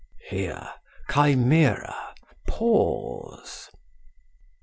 "Here, 0.31 0.67
Chimera, 1.13 2.15
pause!" 2.47 3.69